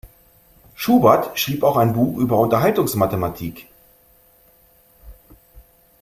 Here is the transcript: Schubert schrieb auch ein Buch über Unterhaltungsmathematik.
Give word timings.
Schubert 0.73 1.37
schrieb 1.37 1.61
auch 1.61 1.77
ein 1.77 1.93
Buch 1.93 2.17
über 2.17 2.39
Unterhaltungsmathematik. 2.39 3.67